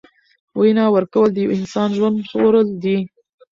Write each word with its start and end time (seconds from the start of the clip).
وینه 0.59 0.85
ورکول 0.95 1.29
د 1.33 1.37
یو 1.43 1.51
انسان 1.59 1.89
ژوند 1.97 2.17
ژغورل 2.29 2.67
دي. 2.83 2.97